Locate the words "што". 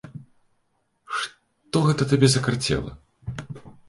1.17-1.77